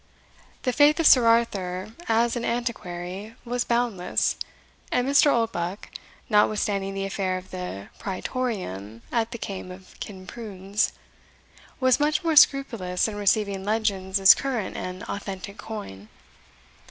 The 0.63 0.73
faith 0.73 0.99
of 0.99 1.05
Sir 1.05 1.27
Arthur, 1.27 1.93
as 2.09 2.35
an 2.35 2.43
antiquary, 2.43 3.35
was 3.45 3.63
boundless, 3.63 4.35
and 4.91 5.07
Mr. 5.07 5.31
Oldbuck 5.31 5.91
(notwithstanding 6.27 6.95
the 6.95 7.05
affair 7.05 7.37
of 7.37 7.51
the 7.51 7.89
Praetorium 7.99 9.03
at 9.11 9.29
the 9.29 9.37
Kaim 9.37 9.69
of 9.69 9.93
Kinprunes) 9.99 10.93
was 11.79 11.99
much 11.99 12.23
more 12.23 12.35
scrupulous 12.35 13.07
in 13.07 13.15
receiving 13.15 13.63
legends 13.63 14.19
as 14.19 14.33
current 14.33 14.75
and 14.75 15.03
authentic 15.03 15.59
coin. 15.59 16.09